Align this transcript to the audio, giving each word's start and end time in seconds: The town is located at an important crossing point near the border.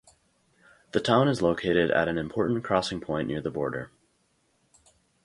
The 0.93 0.99
town 0.99 1.27
is 1.27 1.43
located 1.43 1.91
at 1.91 2.07
an 2.07 2.17
important 2.17 2.63
crossing 2.63 3.01
point 3.01 3.27
near 3.27 3.39
the 3.39 3.51
border. 3.51 3.91